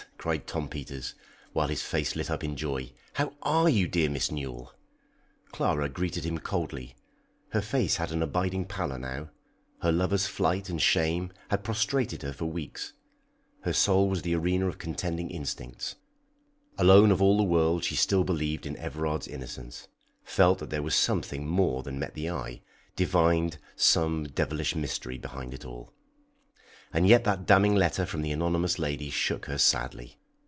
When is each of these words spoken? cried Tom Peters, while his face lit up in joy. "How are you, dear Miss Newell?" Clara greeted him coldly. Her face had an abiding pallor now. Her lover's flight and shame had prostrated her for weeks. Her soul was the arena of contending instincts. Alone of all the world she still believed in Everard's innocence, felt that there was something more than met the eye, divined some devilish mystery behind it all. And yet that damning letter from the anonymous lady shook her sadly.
cried 0.17 0.45
Tom 0.45 0.69
Peters, 0.69 1.15
while 1.51 1.67
his 1.67 1.81
face 1.81 2.15
lit 2.15 2.29
up 2.29 2.43
in 2.43 2.55
joy. 2.55 2.91
"How 3.13 3.33
are 3.41 3.67
you, 3.67 3.87
dear 3.87 4.07
Miss 4.07 4.29
Newell?" 4.29 4.71
Clara 5.51 5.89
greeted 5.89 6.23
him 6.25 6.37
coldly. 6.37 6.95
Her 7.53 7.61
face 7.61 7.95
had 7.97 8.11
an 8.11 8.21
abiding 8.21 8.65
pallor 8.65 8.99
now. 8.99 9.29
Her 9.81 9.91
lover's 9.91 10.27
flight 10.27 10.69
and 10.69 10.79
shame 10.79 11.31
had 11.49 11.63
prostrated 11.63 12.21
her 12.21 12.33
for 12.33 12.45
weeks. 12.45 12.93
Her 13.61 13.73
soul 13.73 14.09
was 14.09 14.21
the 14.21 14.35
arena 14.35 14.67
of 14.67 14.77
contending 14.77 15.31
instincts. 15.31 15.95
Alone 16.77 17.11
of 17.11 17.19
all 17.19 17.37
the 17.37 17.43
world 17.43 17.83
she 17.83 17.95
still 17.95 18.23
believed 18.23 18.67
in 18.67 18.77
Everard's 18.77 19.27
innocence, 19.27 19.87
felt 20.23 20.59
that 20.59 20.69
there 20.69 20.83
was 20.83 20.93
something 20.93 21.47
more 21.47 21.81
than 21.81 21.97
met 21.97 22.13
the 22.13 22.29
eye, 22.29 22.61
divined 22.95 23.57
some 23.75 24.25
devilish 24.25 24.75
mystery 24.75 25.17
behind 25.17 25.51
it 25.55 25.65
all. 25.65 25.91
And 26.93 27.07
yet 27.07 27.23
that 27.23 27.45
damning 27.45 27.73
letter 27.75 28.05
from 28.05 28.21
the 28.21 28.33
anonymous 28.33 28.77
lady 28.77 29.09
shook 29.09 29.45
her 29.45 29.57
sadly. 29.57 30.17